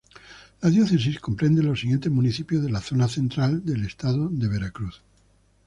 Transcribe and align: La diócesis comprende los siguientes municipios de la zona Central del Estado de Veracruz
La 0.61 0.71
diócesis 0.71 1.19
comprende 1.19 1.61
los 1.61 1.81
siguientes 1.81 2.11
municipios 2.11 2.63
de 2.63 2.71
la 2.71 2.81
zona 2.81 3.07
Central 3.07 3.63
del 3.63 3.85
Estado 3.85 4.29
de 4.29 4.47
Veracruz 4.47 5.03